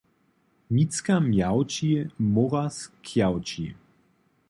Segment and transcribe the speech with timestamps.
[0.73, 1.89] Micka mjawči
[2.33, 3.67] móraz kjawči.